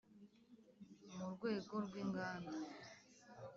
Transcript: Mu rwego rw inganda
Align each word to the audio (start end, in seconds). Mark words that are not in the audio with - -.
Mu 1.15 1.25
rwego 1.33 1.73
rw 1.85 1.93
inganda 2.03 2.57